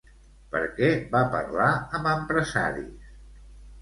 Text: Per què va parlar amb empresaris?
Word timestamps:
Per 0.53 0.61
què 0.77 0.87
va 1.11 1.21
parlar 1.35 1.67
amb 1.99 2.11
empresaris? 2.15 3.15